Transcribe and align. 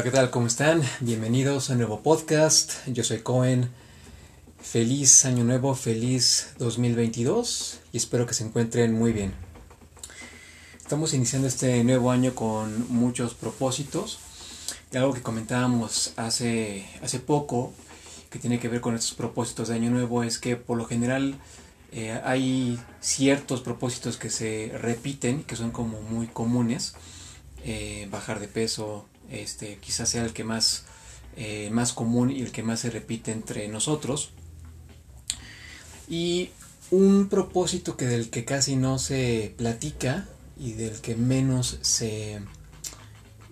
Hola, 0.00 0.10
¿qué 0.10 0.16
tal? 0.16 0.30
¿Cómo 0.30 0.46
están? 0.46 0.80
Bienvenidos 1.00 1.68
a 1.68 1.74
un 1.74 1.80
nuevo 1.80 2.00
podcast. 2.00 2.72
Yo 2.86 3.04
soy 3.04 3.18
Cohen. 3.18 3.68
Feliz 4.58 5.26
año 5.26 5.44
nuevo, 5.44 5.74
feliz 5.74 6.54
2022 6.56 7.80
y 7.92 7.98
espero 7.98 8.24
que 8.24 8.32
se 8.32 8.44
encuentren 8.44 8.94
muy 8.94 9.12
bien. 9.12 9.34
Estamos 10.78 11.12
iniciando 11.12 11.48
este 11.48 11.84
nuevo 11.84 12.10
año 12.10 12.34
con 12.34 12.90
muchos 12.90 13.34
propósitos. 13.34 14.20
Y 14.90 14.96
algo 14.96 15.12
que 15.12 15.20
comentábamos 15.20 16.14
hace, 16.16 16.86
hace 17.02 17.20
poco 17.20 17.74
que 18.30 18.38
tiene 18.38 18.58
que 18.58 18.68
ver 18.68 18.80
con 18.80 18.94
estos 18.94 19.12
propósitos 19.12 19.68
de 19.68 19.74
año 19.74 19.90
nuevo 19.90 20.22
es 20.22 20.38
que 20.38 20.56
por 20.56 20.78
lo 20.78 20.86
general 20.86 21.38
eh, 21.92 22.18
hay 22.24 22.80
ciertos 23.02 23.60
propósitos 23.60 24.16
que 24.16 24.30
se 24.30 24.72
repiten, 24.80 25.44
que 25.44 25.56
son 25.56 25.72
como 25.72 26.00
muy 26.00 26.26
comunes. 26.26 26.94
Eh, 27.62 28.08
bajar 28.10 28.40
de 28.40 28.48
peso, 28.48 29.04
este, 29.30 29.78
quizás 29.78 30.08
sea 30.08 30.24
el 30.24 30.32
que 30.32 30.44
más, 30.44 30.84
eh, 31.36 31.70
más 31.70 31.92
común 31.92 32.30
y 32.30 32.40
el 32.40 32.52
que 32.52 32.62
más 32.62 32.80
se 32.80 32.90
repite 32.90 33.32
entre 33.32 33.68
nosotros. 33.68 34.30
Y 36.08 36.50
un 36.90 37.28
propósito 37.28 37.96
que 37.96 38.06
del 38.06 38.30
que 38.30 38.44
casi 38.44 38.76
no 38.76 38.98
se 38.98 39.54
platica 39.56 40.28
y 40.58 40.72
del 40.72 41.00
que 41.00 41.14
menos 41.14 41.78
se, 41.82 42.40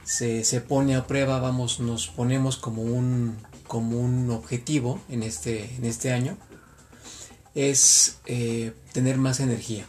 se, 0.05 0.61
pone 0.61 0.97
a 0.97 1.06
prueba, 1.06 1.39
vamos, 1.41 1.81
nos 1.81 2.09
ponemos 2.09 2.56
como 2.56 2.83
un, 2.83 3.39
como 3.67 4.01
un 4.01 4.31
objetivo 4.31 5.01
en 5.09 5.23
este, 5.23 5.77
en 5.77 5.84
este 5.84 6.12
año, 6.12 6.37
es 7.55 8.19
eh, 8.27 8.73
tener 8.93 9.19
más 9.19 9.41
energía. 9.41 9.87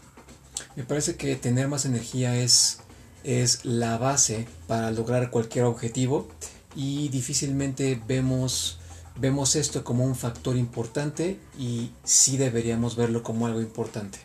Me 0.75 0.83
parece 0.83 1.15
que 1.15 1.35
tener 1.35 1.67
más 1.67 1.85
energía 1.85 2.35
es 2.37 2.79
es 3.23 3.65
la 3.65 3.97
base 3.97 4.47
para 4.67 4.91
lograr 4.91 5.29
cualquier 5.29 5.65
objetivo 5.65 6.27
y 6.75 7.09
difícilmente 7.09 8.01
vemos, 8.07 8.79
vemos 9.15 9.55
esto 9.55 9.83
como 9.83 10.05
un 10.05 10.15
factor 10.15 10.55
importante 10.55 11.39
y 11.57 11.91
sí 12.03 12.37
deberíamos 12.37 12.95
verlo 12.95 13.23
como 13.23 13.47
algo 13.47 13.61
importante. 13.61 14.19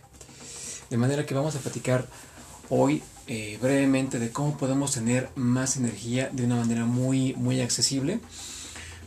De 0.91 0.97
manera 0.97 1.27
que 1.27 1.35
vamos 1.35 1.57
a 1.57 1.61
platicar 1.61 2.07
hoy 2.69 3.03
eh, 3.27 3.59
brevemente 3.61 4.19
de 4.19 4.31
cómo 4.31 4.57
podemos 4.59 4.93
tener 4.93 5.31
más 5.35 5.77
energía 5.77 6.29
de 6.31 6.45
una 6.45 6.57
manera 6.57 6.85
muy, 6.85 7.35
muy 7.35 7.61
accesible. 7.61 8.21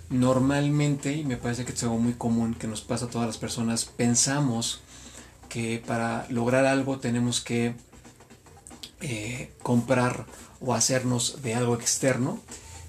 Normalmente, 0.10 1.14
y 1.14 1.24
me 1.24 1.38
parece 1.38 1.66
que 1.66 1.74
es 1.74 1.84
algo 1.84 2.00
muy 2.00 2.14
común 2.14 2.56
que 2.56 2.68
nos 2.68 2.82
pasa 2.82 3.06
a 3.06 3.10
todas 3.10 3.28
las 3.28 3.38
personas, 3.38 3.86
pensamos 3.86 4.80
que 5.50 5.84
para 5.86 6.26
lograr 6.30 6.66
algo 6.66 7.00
tenemos 7.00 7.42
que 7.42 7.76
eh, 9.02 9.52
comprar 9.62 10.26
o 10.60 10.73
hacernos 10.73 11.42
de 11.44 11.54
algo 11.54 11.76
externo, 11.76 12.39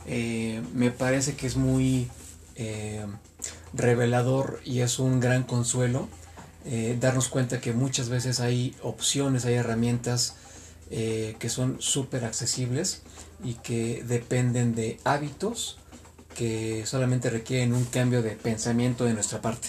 eh, 0.06 0.62
me 0.74 0.90
parece 0.90 1.36
que 1.36 1.46
es 1.46 1.56
muy 1.56 2.08
eh, 2.56 3.04
revelador 3.74 4.60
y 4.64 4.80
es 4.80 4.98
un 4.98 5.20
gran 5.20 5.42
consuelo 5.44 6.08
darnos 7.00 7.28
cuenta 7.28 7.62
que 7.62 7.72
muchas 7.72 8.10
veces 8.10 8.40
hay 8.40 8.76
opciones, 8.82 9.46
hay 9.46 9.54
herramientas 9.54 10.34
que 10.90 11.48
son 11.48 11.80
súper 11.80 12.26
accesibles 12.26 13.00
y 13.42 13.54
que 13.54 14.04
dependen 14.06 14.74
de 14.74 15.00
hábitos 15.04 15.78
que 16.34 16.84
solamente 16.84 17.30
requieren 17.30 17.72
un 17.72 17.84
cambio 17.86 18.20
de 18.20 18.32
pensamiento 18.32 19.04
de 19.04 19.14
nuestra 19.14 19.40
parte. 19.40 19.68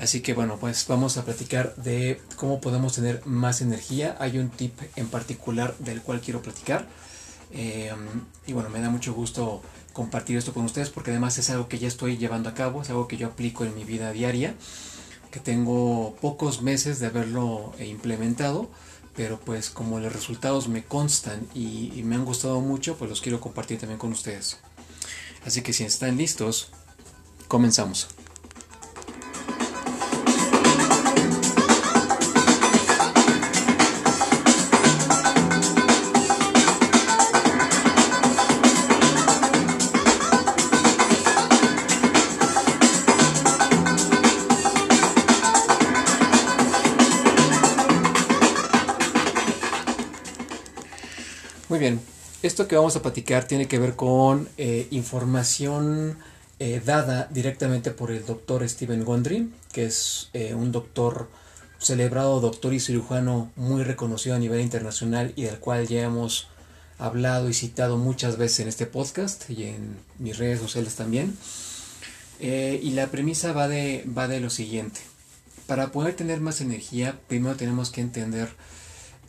Así 0.00 0.22
que 0.22 0.32
bueno, 0.32 0.56
pues 0.58 0.86
vamos 0.88 1.18
a 1.18 1.26
platicar 1.26 1.76
de 1.76 2.22
cómo 2.36 2.60
podemos 2.62 2.94
tener 2.94 3.24
más 3.26 3.60
energía. 3.60 4.16
Hay 4.18 4.38
un 4.38 4.48
tip 4.48 4.80
en 4.96 5.08
particular 5.08 5.76
del 5.78 6.00
cual 6.00 6.22
quiero 6.22 6.40
platicar. 6.40 6.88
Eh, 7.52 7.92
y 8.46 8.54
bueno, 8.54 8.70
me 8.70 8.80
da 8.80 8.88
mucho 8.88 9.12
gusto 9.12 9.60
compartir 9.92 10.38
esto 10.38 10.54
con 10.54 10.64
ustedes 10.64 10.88
porque 10.88 11.10
además 11.10 11.36
es 11.36 11.50
algo 11.50 11.68
que 11.68 11.78
ya 11.78 11.88
estoy 11.88 12.16
llevando 12.16 12.48
a 12.48 12.54
cabo, 12.54 12.80
es 12.80 12.88
algo 12.88 13.08
que 13.08 13.18
yo 13.18 13.26
aplico 13.26 13.64
en 13.64 13.74
mi 13.74 13.84
vida 13.84 14.12
diaria, 14.12 14.54
que 15.30 15.40
tengo 15.40 16.16
pocos 16.20 16.62
meses 16.62 16.98
de 17.00 17.06
haberlo 17.06 17.74
implementado, 17.80 18.70
pero 19.16 19.38
pues 19.38 19.68
como 19.68 19.98
los 19.98 20.12
resultados 20.12 20.68
me 20.68 20.82
constan 20.82 21.46
y 21.54 22.00
me 22.04 22.14
han 22.14 22.24
gustado 22.24 22.60
mucho, 22.60 22.96
pues 22.96 23.10
los 23.10 23.20
quiero 23.20 23.40
compartir 23.40 23.78
también 23.78 23.98
con 23.98 24.12
ustedes. 24.12 24.58
Así 25.44 25.60
que 25.60 25.74
si 25.74 25.84
están 25.84 26.16
listos, 26.16 26.70
comenzamos. 27.48 28.08
Muy 51.70 51.78
bien, 51.78 52.00
esto 52.42 52.66
que 52.66 52.74
vamos 52.74 52.96
a 52.96 53.02
platicar 53.02 53.44
tiene 53.44 53.68
que 53.68 53.78
ver 53.78 53.94
con 53.94 54.48
eh, 54.58 54.88
información 54.90 56.18
eh, 56.58 56.82
dada 56.84 57.28
directamente 57.30 57.92
por 57.92 58.10
el 58.10 58.26
doctor 58.26 58.68
Steven 58.68 59.04
Gondry, 59.04 59.52
que 59.70 59.84
es 59.84 60.30
eh, 60.32 60.52
un 60.54 60.72
doctor 60.72 61.28
celebrado, 61.78 62.40
doctor 62.40 62.74
y 62.74 62.80
cirujano 62.80 63.52
muy 63.54 63.84
reconocido 63.84 64.34
a 64.34 64.40
nivel 64.40 64.62
internacional 64.62 65.32
y 65.36 65.44
del 65.44 65.60
cual 65.60 65.86
ya 65.86 66.02
hemos 66.02 66.48
hablado 66.98 67.48
y 67.48 67.54
citado 67.54 67.98
muchas 67.98 68.36
veces 68.36 68.58
en 68.58 68.68
este 68.68 68.86
podcast 68.86 69.48
y 69.48 69.62
en 69.62 69.96
mis 70.18 70.38
redes 70.38 70.58
sociales 70.58 70.96
también. 70.96 71.38
y 72.40 72.90
la 72.94 73.06
premisa 73.12 73.52
va 73.52 73.68
de, 73.68 74.04
va 74.18 74.26
de 74.26 74.40
lo 74.40 74.50
siguiente. 74.50 75.02
Para 75.68 75.92
poder 75.92 76.16
tener 76.16 76.40
más 76.40 76.60
energía, 76.60 77.20
primero 77.28 77.54
tenemos 77.54 77.90
que 77.90 78.00
entender 78.00 78.48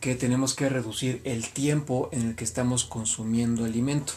que 0.02 0.16
tenemos 0.16 0.54
que 0.54 0.68
reducir 0.68 1.20
el 1.22 1.48
tiempo 1.48 2.10
en 2.10 2.22
el 2.22 2.34
que 2.34 2.42
estamos 2.42 2.84
consumiendo 2.84 3.64
alimento. 3.64 4.14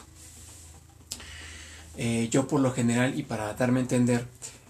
Eh, 1.96 2.28
yo 2.32 2.48
por 2.48 2.60
lo 2.60 2.74
general, 2.74 3.18
y 3.18 3.22
para 3.22 3.54
darme 3.54 3.80
a 3.80 3.84
entender, 3.84 4.26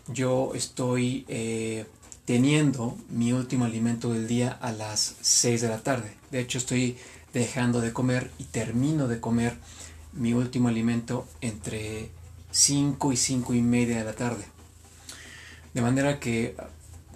yo 0.09 0.51
estoy 0.55 1.23
eh, 1.29 1.85
teniendo 2.25 2.97
mi 3.09 3.31
último 3.31 3.63
alimento 3.63 4.11
del 4.11 4.27
día 4.27 4.51
a 4.51 4.73
las 4.73 5.15
6 5.21 5.61
de 5.61 5.69
la 5.69 5.79
tarde. 5.79 6.13
De 6.31 6.41
hecho, 6.41 6.57
estoy 6.57 6.97
dejando 7.33 7.79
de 7.79 7.93
comer 7.93 8.29
y 8.37 8.43
termino 8.43 9.07
de 9.07 9.21
comer 9.21 9.55
mi 10.11 10.33
último 10.33 10.67
alimento 10.67 11.25
entre 11.39 12.09
5 12.51 13.13
y 13.13 13.17
5 13.17 13.53
y 13.53 13.61
media 13.61 13.99
de 13.99 14.03
la 14.03 14.13
tarde. 14.13 14.43
De 15.73 15.81
manera 15.81 16.19
que 16.19 16.57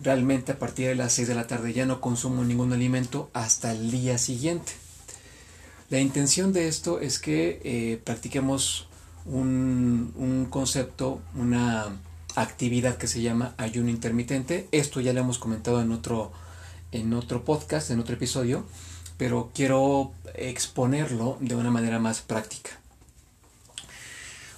realmente 0.01 0.51
a 0.51 0.59
partir 0.59 0.87
de 0.87 0.95
las 0.95 1.13
6 1.13 1.27
de 1.27 1.35
la 1.35 1.47
tarde 1.47 1.73
ya 1.73 1.85
no 1.85 2.01
consumo 2.01 2.43
ningún 2.43 2.73
alimento 2.73 3.29
hasta 3.33 3.71
el 3.71 3.91
día 3.91 4.17
siguiente. 4.17 4.73
La 5.89 5.99
intención 5.99 6.53
de 6.53 6.67
esto 6.67 6.99
es 6.99 7.19
que 7.19 7.59
eh, 7.63 8.01
practiquemos 8.03 8.87
un, 9.25 10.13
un, 10.15 10.45
concepto, 10.45 11.19
una 11.35 11.97
actividad 12.35 12.97
que 12.97 13.07
se 13.07 13.21
llama 13.21 13.55
ayuno 13.57 13.89
intermitente. 13.89 14.67
Esto 14.71 15.01
ya 15.01 15.13
lo 15.13 15.21
hemos 15.21 15.39
comentado 15.39 15.81
en 15.81 15.91
otro, 15.91 16.31
en 16.91 17.13
otro 17.13 17.43
podcast, 17.43 17.89
en 17.89 17.99
otro 17.99 18.15
episodio, 18.15 18.65
pero 19.17 19.51
quiero 19.53 20.11
exponerlo 20.35 21.37
de 21.39 21.55
una 21.55 21.71
manera 21.71 21.99
más 21.99 22.21
práctica. 22.21 22.79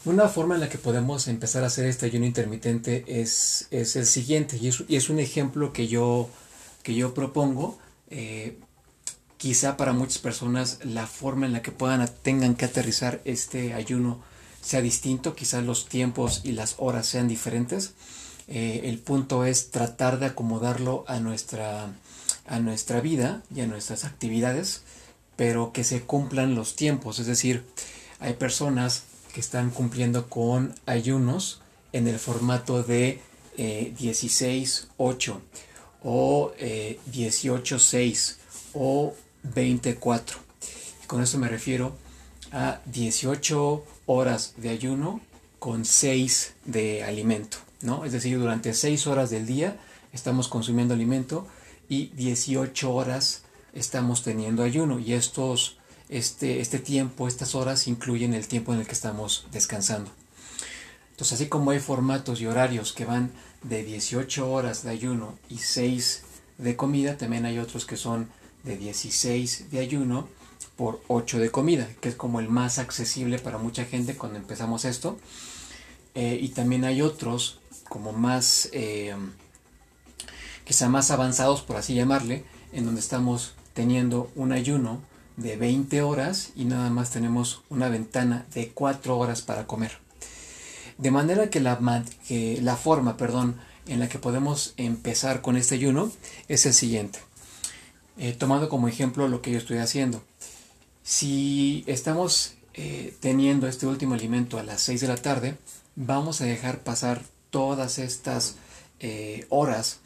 Una 0.04 0.28
forma 0.28 0.56
en 0.56 0.62
la 0.62 0.70
que 0.70 0.80
podemos 0.80 1.28
empezar 1.28 1.64
a 1.64 1.68
hacer 1.68 1.86
este 1.86 2.08
ayuno 2.08 2.26
intermitente 2.26 3.06
es, 3.08 3.68
es 3.70 3.96
el 3.96 4.08
siguiente, 4.08 4.58
y 4.58 4.68
es, 4.68 4.84
y 4.88 4.96
es, 4.96 5.12
un 5.12 5.20
ejemplo 5.20 5.74
que 5.74 5.88
yo, 5.88 6.28
que 6.82 6.96
yo 6.96 7.14
propongo. 7.14 7.78
Eh, 8.10 8.58
quizá 9.38 9.78
para 9.78 9.94
muchas 9.94 10.18
personas 10.18 10.80
la 10.84 11.06
forma 11.06 11.46
en 11.46 11.54
la 11.54 11.62
que 11.62 11.72
puedan, 11.72 12.08
tengan 12.24 12.56
que 12.56 12.66
aterrizar 12.66 13.22
este 13.26 13.76
ayuno 13.76 14.24
sea 14.62 14.82
distinto, 14.82 15.36
quizás 15.36 15.64
los 15.64 15.88
tiempos 15.88 16.42
y 16.44 16.54
las 16.54 16.76
horas 16.80 17.06
sean 17.06 17.28
diferentes. 17.28 17.94
Eh, 18.48 18.82
el 18.86 18.98
punto 18.98 19.46
es 19.46 19.70
tratar 19.70 20.20
de 20.20 20.28
acomodarlo 20.28 21.06
a 21.08 21.20
nuestra, 21.20 21.94
a 22.48 22.60
nuestra 22.60 23.02
vida 23.02 23.44
y 23.54 23.62
a 23.62 23.68
nuestras 23.68 24.04
actividades, 24.04 24.82
pero 25.36 25.74
que 25.74 25.84
se 25.84 26.02
cumplan 26.02 26.56
los 26.56 26.76
tiempos. 26.76 27.20
Es 27.20 27.28
decir, 27.28 27.64
hay 28.20 28.34
personas 28.34 29.04
que 29.34 29.40
están 29.40 29.70
cumpliendo 29.70 30.30
con 30.30 30.76
ayunos 30.86 31.62
en 31.94 32.08
el 32.08 32.20
formato 32.20 32.84
de 32.84 33.22
16-8 33.58 35.38
eh, 35.38 35.40
o 36.04 36.52
18-6 37.12 38.32
eh, 38.32 38.36
o 38.74 39.14
24. 39.44 40.40
con 41.08 41.22
esto 41.22 41.38
me 41.38 41.48
refiero 41.48 41.96
a 42.52 42.82
18 42.86 43.84
horas 44.06 44.54
de 44.58 44.70
ayuno 44.70 45.22
con 45.60 45.86
6 45.86 46.56
de 46.66 47.04
alimento, 47.04 47.58
¿no? 47.82 48.04
Es 48.06 48.12
decir, 48.12 48.40
durante 48.40 48.74
6 48.74 49.08
horas 49.08 49.30
del 49.30 49.46
día 49.46 49.80
estamos 50.12 50.48
consumiendo 50.48 50.94
alimento 50.94 51.48
y 51.88 52.08
18 52.08 52.94
horas 52.94 53.44
estamos 53.74 54.24
teniendo 54.24 54.64
ayuno 54.64 55.00
y 55.00 55.14
estos 55.14 55.78
este, 56.12 56.60
este 56.60 56.78
tiempo, 56.78 57.28
estas 57.28 57.56
horas 57.56 57.88
incluyen 57.88 58.34
el 58.34 58.48
tiempo 58.48 58.74
en 58.74 58.82
el 58.82 58.86
que 58.86 58.92
estamos 58.92 59.48
descansando. 59.52 60.12
Entonces, 61.12 61.34
así 61.34 61.48
como 61.48 61.72
hay 61.72 61.80
formatos 61.80 62.42
y 62.42 62.46
horarios 62.46 62.94
que 62.94 63.06
van 63.06 63.32
de 63.64 63.84
18 63.84 64.52
horas 64.52 64.84
de 64.84 64.92
ayuno 64.92 65.38
y 65.50 65.60
6 65.60 66.24
de 66.58 66.76
comida, 66.76 67.18
también 67.18 67.46
hay 67.46 67.60
otros 67.60 67.86
que 67.86 67.96
son 67.96 68.30
de 68.64 68.78
16 68.78 69.72
de 69.72 69.80
ayuno 69.80 70.28
por 70.76 71.02
8 71.08 71.40
de 71.40 71.50
comida, 71.50 71.88
que 72.02 72.10
es 72.10 72.16
como 72.16 72.40
el 72.40 72.50
más 72.50 72.78
accesible 72.78 73.40
para 73.40 73.58
mucha 73.58 73.86
gente 73.86 74.16
cuando 74.16 74.38
empezamos 74.38 74.84
esto. 74.84 75.18
Eh, 76.14 76.38
y 76.42 76.50
también 76.50 76.84
hay 76.84 77.02
otros 77.02 77.62
como 77.88 78.12
más, 78.12 78.68
eh, 78.74 79.16
quizá 80.66 80.90
más 80.90 81.10
avanzados, 81.10 81.62
por 81.62 81.78
así 81.78 81.94
llamarle, 81.94 82.44
en 82.74 82.86
donde 82.86 83.00
estamos 83.00 83.54
teniendo 83.74 84.30
un 84.36 84.52
ayuno 84.52 85.10
de 85.38 85.58
20 85.58 86.02
horas 86.02 86.52
y 86.56 86.66
nada 86.66 86.90
más 86.90 87.12
tenemos 87.12 87.64
una 87.70 87.90
ventana 87.90 88.46
de 88.54 88.70
4 88.70 89.18
horas 89.18 89.42
para 89.42 89.68
comer. 89.68 90.00
De 90.98 91.12
manera 91.12 91.50
que 91.50 91.60
la, 91.60 91.80
la 92.30 92.76
forma, 92.76 93.18
perdón, 93.18 93.56
en 93.88 94.00
la 94.00 94.10
que 94.10 94.20
podemos 94.20 94.74
empezar 94.78 95.42
con 95.42 95.58
este 95.58 95.76
ayuno 95.76 96.12
es 96.48 96.66
el 96.66 96.74
siguiente. 96.74 97.20
Eh, 98.18 98.34
tomando 98.34 98.70
como 98.70 98.88
ejemplo 98.88 99.28
lo 99.28 99.42
que 99.42 99.52
yo 99.52 99.58
estoy 99.58 99.78
haciendo. 99.78 100.24
Si 101.04 101.84
estamos 101.88 102.54
eh, 102.74 103.16
teniendo 103.20 103.68
este 103.68 103.88
último 103.88 104.14
alimento 104.14 104.60
a 104.60 104.64
las 104.64 104.82
6 104.82 105.02
de 105.02 105.08
la 105.08 105.18
tarde, 105.18 105.58
vamos 105.96 106.42
a 106.42 106.46
dejar 106.46 106.84
pasar 106.84 107.24
todas 107.50 107.98
estas 107.98 108.56
eh, 109.00 109.46
horas, 109.50 110.00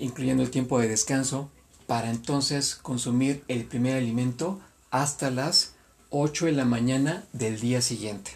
incluyendo 0.00 0.42
el 0.42 0.50
tiempo 0.50 0.78
de 0.78 0.88
descanso, 0.88 1.50
para 1.90 2.08
entonces 2.08 2.76
consumir 2.76 3.42
el 3.48 3.64
primer 3.64 3.96
alimento 3.96 4.60
hasta 4.92 5.28
las 5.28 5.72
8 6.10 6.46
de 6.46 6.52
la 6.52 6.64
mañana 6.64 7.24
del 7.32 7.58
día 7.58 7.82
siguiente. 7.82 8.30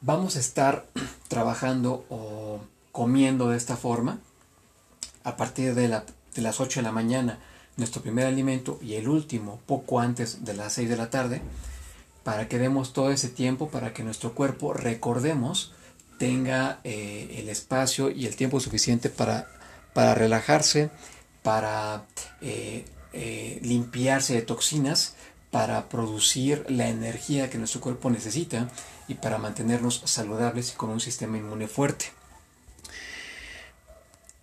Vamos 0.00 0.34
a 0.34 0.40
estar 0.40 0.84
trabajando 1.28 2.04
o 2.08 2.58
comiendo 2.90 3.50
de 3.50 3.56
esta 3.56 3.76
forma 3.76 4.18
a 5.22 5.36
partir 5.36 5.76
de, 5.76 5.86
las 5.86 6.60
8 6.60 6.80
de 6.80 6.82
la 6.82 6.90
mañana 6.90 7.38
nuestro 7.76 8.02
primer 8.02 8.26
alimento 8.26 8.80
y 8.82 8.94
el 8.94 9.08
último 9.08 9.60
poco 9.64 10.00
antes 10.00 10.44
de 10.44 10.54
las 10.54 10.72
6 10.72 10.88
de 10.88 10.96
la 10.96 11.10
tarde 11.10 11.40
para 12.24 12.48
que 12.48 12.58
demos 12.58 12.92
todo 12.92 13.12
ese 13.12 13.28
tiempo 13.28 13.68
para 13.68 13.92
que 13.92 14.02
nuestro 14.02 14.34
cuerpo 14.34 14.72
recordemos 14.72 15.72
tenga 16.18 16.80
eh, 16.82 17.36
el 17.38 17.48
espacio 17.48 18.10
y 18.10 18.26
el 18.26 18.34
tiempo 18.34 18.58
suficiente 18.58 19.08
para, 19.08 19.46
para 19.94 20.16
relajarse, 20.16 20.90
para 21.42 22.04
eh, 22.40 22.84
eh, 23.12 23.58
limpiarse 23.62 24.34
de 24.34 24.42
toxinas, 24.42 25.14
para 25.50 25.88
producir 25.88 26.66
la 26.68 26.88
energía 26.88 27.48
que 27.48 27.58
nuestro 27.58 27.80
cuerpo 27.80 28.10
necesita 28.10 28.68
y 29.08 29.14
para 29.14 29.38
mantenernos 29.38 30.02
saludables 30.04 30.72
y 30.72 30.76
con 30.76 30.90
un 30.90 31.00
sistema 31.00 31.38
inmune 31.38 31.68
fuerte. 31.68 32.06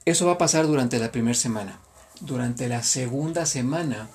Eso 0.06 0.25
va 0.25 0.33
a 0.33 0.38
pasar 0.38 0.68
durante 0.68 1.00
la 1.00 1.12
primera 1.12 1.36
semana. 1.36 1.80
Durante 2.21 2.68
la 2.68 2.83
segunda 2.83 3.45
semana, 3.45 4.07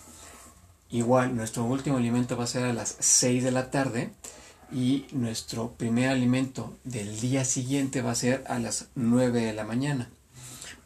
igual 0.90 1.36
nuestro 1.36 1.64
último 1.64 1.98
alimento 1.98 2.36
va 2.36 2.44
a 2.44 2.48
ser 2.48 2.64
a 2.64 2.72
las 2.72 2.96
6 2.98 3.44
de 3.44 3.50
la 3.50 3.70
tarde 3.70 4.10
y 4.72 5.06
nuestro 5.12 5.72
primer 5.72 6.10
alimento 6.10 6.76
del 6.84 7.20
día 7.20 7.44
siguiente 7.44 8.02
va 8.02 8.12
a 8.12 8.16
ser 8.16 8.44
a 8.48 8.58
las 8.58 8.88
9 8.94 9.42
de 9.42 9.52
la 9.52 9.64
mañana. 9.64 10.10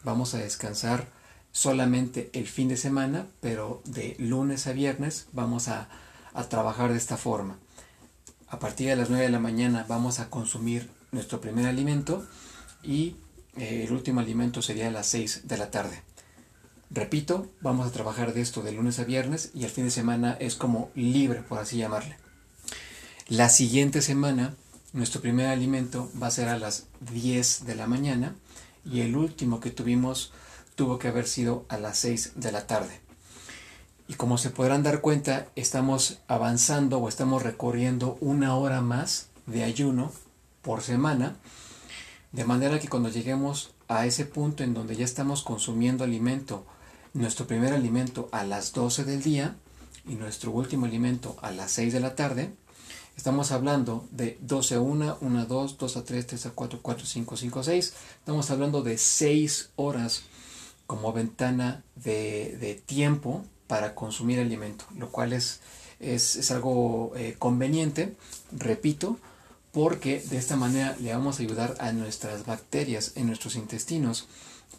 Vamos 0.03 0.33
a 0.33 0.39
descansar 0.39 1.07
solamente 1.55 2.29
el 2.33 2.47
fin 2.47 2.67
de 2.67 2.75
semana, 2.75 3.27
pero 3.39 3.81
de 3.85 4.17
lunes 4.19 4.67
a 4.67 4.73
viernes 4.73 5.27
vamos 5.31 5.69
a, 5.69 5.87
trabajar 6.49 6.91
de 6.91 6.97
esta 6.97 7.15
forma. 7.15 7.57
A 8.49 8.59
partir 8.59 8.89
de 8.89 8.97
las 8.97 9.09
9 9.09 9.23
de 9.23 9.31
la 9.31 9.39
mañana 9.39 9.85
vamos 9.87 10.19
a 10.19 10.29
consumir 10.29 10.89
nuestro 11.13 11.39
primer 11.39 11.65
alimento 11.65 12.27
y 12.83 13.15
eh, 13.55 13.85
el 13.87 13.93
último 13.93 14.19
alimento 14.19 14.61
sería 14.61 14.89
a 14.89 14.91
las 14.91 15.07
6 15.07 15.47
de 15.47 15.57
la 15.57 15.71
tarde. 15.71 16.03
Repito, 16.89 17.49
vamos 17.61 17.87
a 17.87 17.91
trabajar 17.91 18.33
de 18.33 18.41
esto 18.41 18.61
de 18.61 18.73
lunes 18.73 18.99
a 18.99 19.05
viernes 19.05 19.51
y 19.53 19.63
el 19.63 19.69
fin 19.69 19.85
de 19.85 19.91
semana 19.91 20.35
es 20.41 20.55
como 20.55 20.91
libre, 20.93 21.41
por 21.41 21.59
así 21.59 21.77
llamarle. 21.77 22.17
La 23.29 23.47
siguiente 23.47 24.01
semana, 24.01 24.55
nuestro 24.91 25.21
primer 25.21 25.47
alimento 25.47 26.11
va 26.21 26.27
a 26.27 26.31
ser 26.31 26.49
a 26.49 26.59
las 26.59 26.87
10 27.13 27.65
de 27.65 27.75
la 27.75 27.87
mañana 27.87 28.35
y 28.83 28.99
el 28.99 29.15
último 29.15 29.61
que 29.61 29.71
tuvimos 29.71 30.33
tuvo 30.75 30.99
que 30.99 31.07
haber 31.07 31.27
sido 31.27 31.65
a 31.69 31.77
las 31.77 31.97
6 31.99 32.33
de 32.35 32.51
la 32.51 32.67
tarde. 32.67 33.01
Y 34.07 34.13
como 34.13 34.37
se 34.37 34.51
podrán 34.51 34.83
dar 34.83 35.01
cuenta, 35.01 35.47
estamos 35.55 36.19
avanzando 36.27 36.99
o 36.99 37.09
estamos 37.09 37.41
recorriendo 37.41 38.17
una 38.21 38.55
hora 38.55 38.81
más 38.81 39.27
de 39.47 39.63
ayuno 39.63 40.11
por 40.61 40.81
semana 40.81 41.35
de 42.35 42.43
manera 42.43 42.79
que 42.79 42.89
cuando 42.89 43.07
lleguemos 43.07 43.71
a 43.87 44.05
ese 44.05 44.25
punto 44.25 44.63
en 44.63 44.73
donde 44.73 44.97
ya 44.97 45.05
estamos 45.05 45.41
consumiendo 45.41 46.03
alimento, 46.03 46.65
nuestro 47.13 47.47
primer 47.47 47.71
alimento 47.71 48.27
a 48.33 48.43
las 48.43 48.73
12 48.73 49.05
del 49.05 49.23
día 49.23 49.55
y 50.05 50.15
nuestro 50.15 50.51
último 50.51 50.85
alimento 50.85 51.37
a 51.41 51.51
las 51.51 51.71
6 51.71 51.93
de 51.93 52.01
la 52.01 52.13
tarde, 52.13 52.53
estamos 53.15 53.53
hablando 53.53 54.05
de 54.11 54.37
12 54.41 54.75
a 54.75 54.81
1, 54.81 55.17
1 55.21 55.39
a 55.39 55.45
2, 55.45 55.77
2 55.77 55.97
a 55.97 56.03
3, 56.03 56.27
3 56.27 56.45
a 56.47 56.51
4, 56.51 56.79
4 56.81 57.03
a 57.03 57.07
5, 57.07 57.37
5 57.37 57.59
a 57.59 57.63
6. 57.63 57.93
Estamos 58.19 58.51
hablando 58.51 58.81
de 58.81 58.97
6 58.97 59.69
horas 59.77 60.23
como 60.87 61.13
ventana 61.13 61.83
de, 61.95 62.81
tiempo 62.85 63.43
para 63.67 63.95
consumir 63.95 64.39
alimento, 64.39 64.85
lo 64.97 65.09
cual 65.11 65.33
es, 65.33 65.61
es, 65.99 66.51
algo 66.51 67.13
eh, 67.15 67.35
conveniente, 67.39 68.15
repito, 68.51 69.17
porque 69.71 70.21
de 70.21 70.37
esta 70.37 70.55
manera 70.55 70.95
le 70.99 71.13
vamos 71.13 71.39
a 71.39 71.43
ayudar 71.43 71.75
a 71.79 71.91
nuestras 71.91 72.45
bacterias 72.45 73.13
en 73.15 73.27
nuestros 73.27 73.55
intestinos 73.55 74.27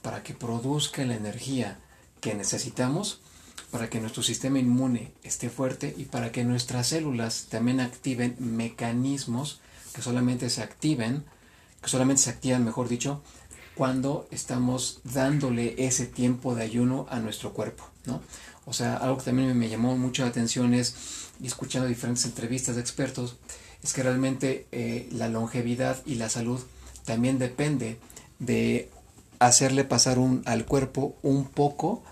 para 0.02 0.22
que 0.22 0.34
produzca 0.34 1.04
la 1.04 1.16
energía 1.16 1.78
que 2.20 2.34
necesitamos 2.34 3.20
para 3.70 3.90
que 3.90 4.00
nuestro 4.00 4.22
sistema 4.22 4.58
inmune 4.58 5.12
esté 5.22 5.50
fuerte 5.50 5.94
y 5.96 6.04
para 6.04 6.32
que 6.32 6.44
nuestras 6.44 6.88
células 6.88 7.46
también 7.50 7.80
activen 7.80 8.36
mecanismos 8.38 9.60
que 9.92 10.02
solamente 10.02 10.50
se 10.50 10.62
activen, 10.62 11.25
que 11.82 11.88
solamente 11.88 12.22
se 12.22 12.30
activan, 12.30 12.64
mejor 12.64 12.88
dicho, 12.88 13.22
cuando 13.76 14.26
estamos 14.30 15.00
dándole 15.04 15.75
ese 15.78 16.06
tiempo 16.06 16.54
de 16.54 16.64
ayuno 16.64 17.06
a 17.11 17.21
nuestro 17.21 17.52
cuerpo, 17.52 17.85
¿no? 18.06 18.23
O 18.64 18.73
sea, 18.73 18.97
algo 18.97 19.18
que 19.18 19.25
también 19.25 19.56
me 19.56 19.68
llamó 19.68 19.97
mucho 19.97 20.23
la 20.23 20.30
atención 20.30 20.75
es, 20.75 20.97
escuchando 21.42 21.87
diferentes 21.87 22.25
entrevistas 22.25 22.75
de 22.75 22.80
expertos, 22.80 23.37
es 23.83 23.92
que 23.92 24.02
realmente 24.02 24.66
eh, 24.73 25.09
la 25.12 25.28
longevidad 25.28 26.02
y 26.06 26.16
la 26.16 26.28
salud 26.28 26.61
también 27.04 27.38
depende 27.38 27.99
de 28.38 28.90
hacerle 29.38 29.85
pasar 29.85 30.18
un, 30.18 30.42
al 30.47 30.64
cuerpo 30.64 31.16
un 31.23 31.45
poco 31.45 32.02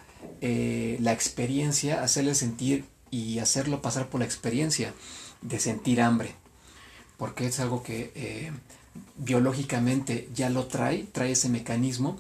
eh, 0.41 0.99
la 1.01 1.13
experiencia, 1.13 2.03
hacerle 2.03 2.35
sentir 2.35 2.85
y 3.11 3.39
hacerlo 3.39 3.81
pasar 3.83 4.09
por 4.09 4.21
la 4.21 4.27
experiencia 4.27 4.93
de 5.41 5.59
sentir 5.59 6.01
hambre, 6.03 6.35
porque 7.17 7.47
es 7.47 7.59
algo 7.59 7.83
que 7.83 8.13
eh, 8.15 8.53
biológicamente 9.17 10.29
ya 10.35 10.51
lo 10.51 10.67
trae, 10.67 11.05
trae 11.05 11.33
ese 11.33 11.49
mecanismo 11.49 12.19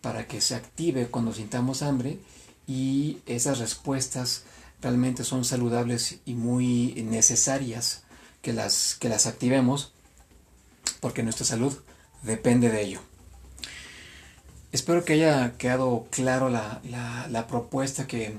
para 0.00 0.26
que 0.26 0.40
se 0.40 0.54
active 0.54 1.08
cuando 1.08 1.32
sintamos 1.32 1.82
hambre 1.82 2.18
y 2.66 3.18
esas 3.26 3.58
respuestas 3.58 4.44
realmente 4.80 5.24
son 5.24 5.44
saludables 5.44 6.18
y 6.24 6.34
muy 6.34 7.02
necesarias 7.08 8.02
que 8.42 8.52
las, 8.52 8.94
que 8.94 9.08
las 9.08 9.26
activemos 9.26 9.92
porque 11.00 11.22
nuestra 11.22 11.46
salud 11.46 11.76
depende 12.22 12.70
de 12.70 12.82
ello. 12.82 13.00
Espero 14.70 15.04
que 15.04 15.14
haya 15.14 15.56
quedado 15.56 16.06
claro 16.10 16.50
la, 16.50 17.46
propuesta 17.48 18.06
que, 18.06 18.36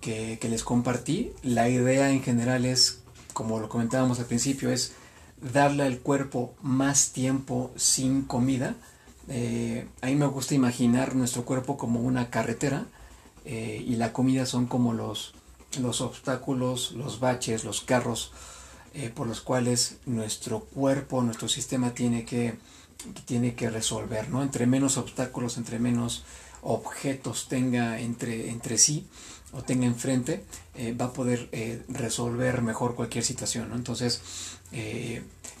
que, 0.00 0.38
les 0.42 0.64
compartí. 0.64 1.32
La 1.42 1.68
idea 1.68 2.10
en 2.10 2.22
general 2.22 2.64
es, 2.64 3.00
como 3.32 3.60
lo 3.60 3.68
comentábamos 3.68 4.18
al 4.18 4.26
principio, 4.26 4.70
es 4.72 4.92
darle 5.52 5.82
al 5.82 5.98
cuerpo 5.98 6.54
más 6.62 7.10
tiempo 7.10 7.70
sin 7.76 8.22
comida. 8.22 8.74
Eh, 9.28 9.86
a 10.00 10.06
mí 10.06 10.14
me 10.16 10.26
gusta 10.26 10.54
imaginar 10.54 11.14
nuestro 11.14 11.44
cuerpo 11.44 11.76
como 11.76 12.00
una 12.00 12.30
carretera 12.30 12.86
eh, 13.44 13.82
y 13.86 13.96
la 13.96 14.12
comida 14.12 14.46
son 14.46 14.66
como 14.66 14.92
los, 14.92 15.34
los 15.80 16.00
obstáculos, 16.00 16.92
los 16.92 17.20
baches, 17.20 17.64
los 17.64 17.82
carros 17.82 18.32
eh, 18.94 19.10
por 19.14 19.26
los 19.26 19.40
cuales 19.40 19.96
nuestro 20.06 20.60
cuerpo, 20.60 21.22
nuestro 21.22 21.48
sistema 21.48 21.92
tiene 21.94 22.24
que, 22.24 22.54
tiene 23.26 23.54
que 23.54 23.68
resolver, 23.68 24.30
¿no? 24.30 24.42
Entre 24.42 24.66
menos 24.66 24.96
obstáculos, 24.96 25.58
entre 25.58 25.78
menos 25.78 26.24
objetos 26.62 27.48
tenga 27.48 28.00
entre, 28.00 28.48
entre 28.48 28.78
sí 28.78 29.06
o 29.54 29.62
tenga 29.62 29.86
enfrente, 29.86 30.44
eh, 30.74 30.92
va 30.92 31.06
a 31.06 31.12
poder 31.12 31.48
eh, 31.52 31.82
resolver 31.88 32.62
mejor 32.62 32.94
cualquier 32.94 33.24
situación, 33.24 33.72
Entonces, 33.74 34.20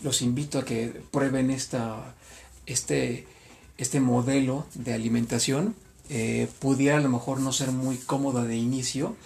los 0.02 0.22
invito 0.22 0.58
a 0.58 0.64
que 0.64 1.02
prueben 1.12 1.50
esta, 1.50 2.14
este, 2.66 3.26
este 3.78 4.00
modelo 4.00 4.66
de 4.74 4.92
alimentación. 4.92 5.76
pudiera 6.58 6.98
a 6.98 7.00
lo 7.00 7.08
mejor 7.08 7.38
no 7.40 7.52
ser 7.52 7.70
muy 7.70 7.96
cómodo 7.96 8.42
de 8.42 8.56
inicio, 8.56 9.16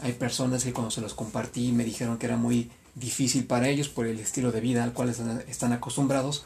Hay 0.00 0.12
personas 0.12 0.62
que 0.62 0.72
cuando 0.72 0.90
se 0.90 1.00
los 1.00 1.14
compartí 1.14 1.72
me 1.72 1.84
dijeron 1.84 2.18
que 2.18 2.26
era 2.26 2.36
muy 2.36 2.70
difícil 2.94 3.44
para 3.46 3.68
ellos 3.68 3.88
por 3.88 4.06
el 4.06 4.20
estilo 4.20 4.52
de 4.52 4.60
vida 4.60 4.84
al 4.84 4.92
cual 4.92 5.08
están 5.48 5.72
acostumbrados 5.72 6.44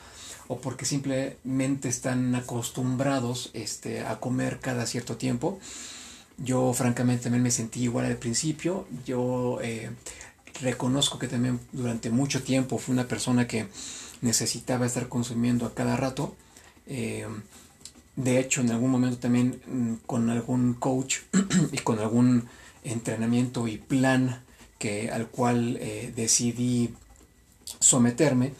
o 0.48 0.58
porque 0.58 0.84
simplemente 0.84 1.88
están 1.88 2.34
acostumbrados 2.34 3.50
este, 3.54 4.00
a 4.00 4.20
comer 4.20 4.60
cada 4.60 4.86
cierto 4.86 5.16
tiempo. 5.16 5.58
Yo 6.42 6.72
francamente 6.72 7.24
también 7.24 7.44
me 7.44 7.52
sentí 7.52 7.82
igual 7.84 8.06
al 8.06 8.16
principio. 8.16 8.86
Yo 9.06 9.60
eh, 9.62 9.90
reconozco 10.60 11.18
que 11.18 11.28
también 11.28 11.60
durante 11.70 12.10
mucho 12.10 12.42
tiempo 12.42 12.78
fui 12.78 12.92
una 12.92 13.06
persona 13.06 13.46
que 13.46 13.68
necesitaba 14.22 14.86
estar 14.86 15.08
consumiendo 15.08 15.66
a 15.66 15.74
cada 15.74 15.96
rato. 15.96 16.34
Eh, 16.88 17.26
de 18.16 18.40
hecho, 18.40 18.60
en 18.60 18.72
algún 18.72 18.90
momento 18.90 19.18
también 19.18 19.60
mm, 19.66 20.04
con 20.04 20.30
algún 20.30 20.74
coach 20.74 21.18
y 21.72 21.78
con 21.78 22.00
algún 22.00 22.48
entrenamiento 22.82 23.68
y 23.68 23.78
plan 23.78 24.42
que, 24.80 25.10
al 25.10 25.28
cual 25.28 25.78
eh, 25.80 26.12
decidí 26.14 26.92
someterme, 27.78 28.52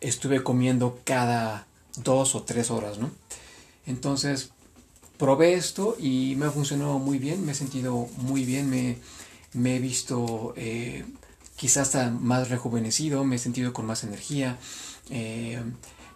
estuve 0.00 0.42
comiendo 0.42 1.00
cada 1.04 1.66
dos 1.96 2.34
o 2.34 2.42
tres 2.42 2.70
horas, 2.70 2.98
¿no? 2.98 3.10
Entonces, 3.86 4.52
probé 5.22 5.54
esto 5.54 5.96
y 6.00 6.34
me 6.34 6.46
ha 6.46 6.50
funcionado 6.50 6.98
muy 6.98 7.16
bien, 7.20 7.46
me 7.46 7.52
he 7.52 7.54
sentido 7.54 8.08
muy 8.16 8.44
bien, 8.44 8.68
me, 8.68 9.76
he 9.76 9.78
visto 9.78 10.52
eh, 10.56 11.04
quizás 11.54 11.94
hasta 11.94 12.10
más 12.10 12.50
rejuvenecido, 12.50 13.22
me 13.22 13.36
he 13.36 13.38
sentido 13.38 13.72
con 13.72 13.86
más 13.86 14.02
energía, 14.02 14.58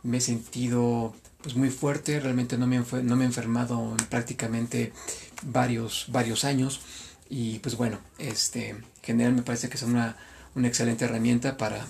me 0.03 0.17
he 0.17 0.21
sentido 0.21 1.15
pues 1.41 1.55
muy 1.55 1.71
fuerte, 1.71 2.19
realmente 2.19 2.59
no 2.59 2.67
me, 2.67 2.79
no 2.81 3.15
me 3.15 3.23
he 3.23 3.27
enfermado 3.29 3.95
en 3.97 4.07
prácticamente 4.07 4.93
varios, 5.45 6.07
varios 6.09 6.45
años 6.45 6.81
y 7.31 7.61
pues 7.61 7.77
bueno, 7.77 8.01
este, 8.19 8.71
en 8.71 8.85
general 9.03 9.35
me 9.35 9.43
parece 9.43 9.69
que 9.69 9.77
es 9.77 9.85
una, 9.85 10.17
una 10.57 10.67
excelente 10.67 11.05
herramienta 11.05 11.57
para, 11.57 11.87